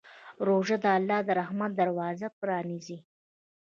[0.47, 2.97] روژه د الله د رحمت دروازه پرانیزي.